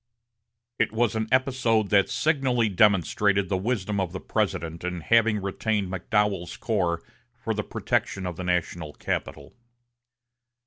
[0.79, 5.91] It was an episode that signally demonstrated the wisdom of the President in having retained
[5.91, 7.03] McDowell's corps
[7.35, 9.53] for the protection of the national capital.